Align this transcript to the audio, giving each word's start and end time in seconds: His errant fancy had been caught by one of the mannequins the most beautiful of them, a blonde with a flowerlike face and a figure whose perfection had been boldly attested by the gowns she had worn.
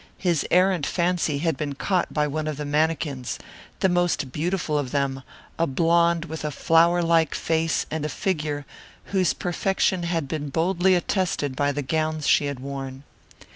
His 0.17 0.47
errant 0.49 0.87
fancy 0.87 1.37
had 1.37 1.55
been 1.57 1.75
caught 1.75 2.11
by 2.11 2.25
one 2.25 2.47
of 2.47 2.57
the 2.57 2.65
mannequins 2.65 3.37
the 3.81 3.87
most 3.87 4.31
beautiful 4.31 4.75
of 4.75 4.89
them, 4.89 5.21
a 5.59 5.67
blonde 5.67 6.25
with 6.25 6.43
a 6.43 6.49
flowerlike 6.49 7.35
face 7.35 7.85
and 7.91 8.03
a 8.03 8.09
figure 8.09 8.65
whose 9.13 9.35
perfection 9.35 10.01
had 10.01 10.27
been 10.27 10.49
boldly 10.49 10.95
attested 10.95 11.55
by 11.55 11.71
the 11.71 11.83
gowns 11.83 12.27
she 12.27 12.45
had 12.45 12.59
worn. 12.59 13.03